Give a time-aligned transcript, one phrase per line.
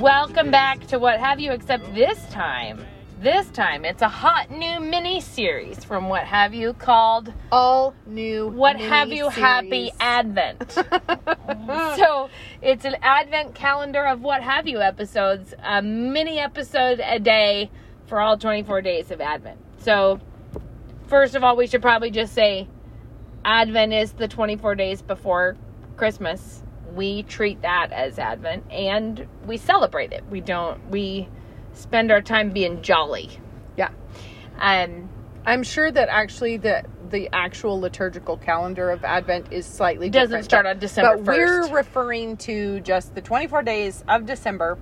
[0.00, 2.84] welcome back to What Have You, except this time,
[3.20, 8.46] this time it's a hot new mini series from What Have You called All new.
[8.46, 10.70] What Have You Happy Advent.
[11.96, 12.30] so
[12.62, 17.68] it's an Advent calendar of What Have You episodes, a mini episode a day
[18.06, 19.58] for all 24 days of Advent.
[19.78, 20.20] So,
[21.08, 22.68] first of all, we should probably just say
[23.44, 25.56] Advent is the 24 days before
[25.96, 26.62] Christmas.
[26.94, 30.24] We treat that as Advent and we celebrate it.
[30.30, 31.28] We don't, we
[31.72, 33.30] spend our time being jolly.
[33.76, 33.90] Yeah.
[34.58, 35.08] Um,
[35.46, 40.44] I'm sure that actually the the actual liturgical calendar of Advent is slightly Doesn't different.
[40.44, 44.76] start on December But we're referring to just the 24 days of December.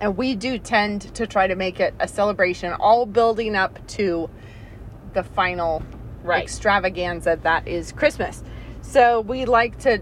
[0.00, 4.28] And we do tend to try to make it a celebration, all building up to
[5.14, 5.80] the final
[6.24, 6.42] Right.
[6.42, 8.42] extravaganza that is Christmas.
[8.82, 10.00] So we like to,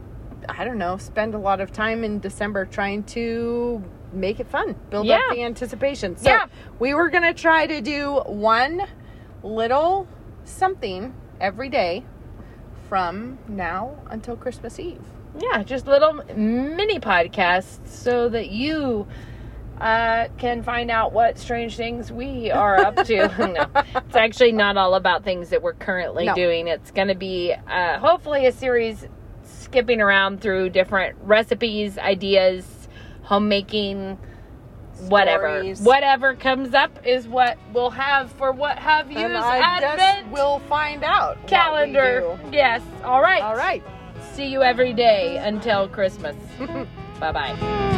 [0.49, 4.75] I don't know, spend a lot of time in December trying to make it fun,
[4.91, 6.17] build up the anticipation.
[6.17, 6.47] So Yeah.
[6.79, 8.83] we were going to try to do one
[9.43, 10.07] little
[10.45, 12.05] something every day
[12.89, 15.03] from now until Christmas Eve.
[15.39, 19.07] yeah, just little mini podcasts so that you
[19.81, 23.17] uh, can find out what strange things we are up to.
[23.39, 26.35] no, it's actually not all about things that we're currently No.
[26.35, 26.69] doing.
[26.69, 29.07] It's going to be uh, hopefully a series
[29.47, 32.89] skipping around through different recipes, ideas,
[33.23, 34.19] homemaking.
[35.09, 35.81] Whatever, Stories.
[35.83, 41.47] whatever comes up is what we'll have for what have you Advent we'll find out.
[41.47, 42.39] calendar.
[42.51, 43.43] Yes, all right.
[43.43, 43.83] All right.
[44.33, 46.37] See you every day until Christmas.
[47.21, 47.96] bye bye.